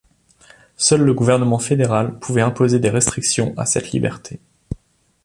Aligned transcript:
Seul 0.77 1.01
le 1.03 1.13
gouvernement 1.13 1.59
fédéral 1.59 2.17
pouvait 2.17 2.41
imposer 2.41 2.79
des 2.79 2.89
restrictions 2.89 3.53
à 3.55 3.67
cette 3.67 3.91
liberté. 3.91 4.39